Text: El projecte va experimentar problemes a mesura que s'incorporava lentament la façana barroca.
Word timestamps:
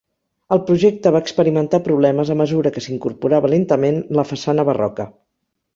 El 0.55 0.61
projecte 0.69 1.11
va 1.15 1.21
experimentar 1.25 1.81
problemes 1.89 2.33
a 2.33 2.39
mesura 2.41 2.73
que 2.79 2.85
s'incorporava 2.87 3.53
lentament 3.57 4.05
la 4.21 4.29
façana 4.33 4.71
barroca. 4.73 5.13